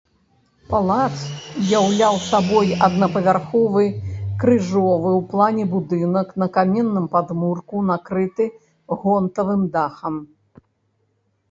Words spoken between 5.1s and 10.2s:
ў плане будынак на каменным падмурку, накрыты гонтавым дахам.